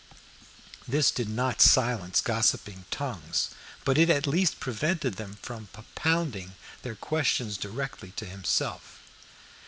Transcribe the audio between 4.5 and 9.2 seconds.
prevented them from propounding their questions directly to himself.